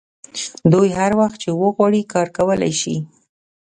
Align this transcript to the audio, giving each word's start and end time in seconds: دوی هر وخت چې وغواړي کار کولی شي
دوی 0.71 0.89
هر 0.99 1.11
وخت 1.21 1.37
چې 1.43 1.49
وغواړي 1.61 2.01
کار 2.13 2.27
کولی 2.37 2.73
شي 2.81 2.95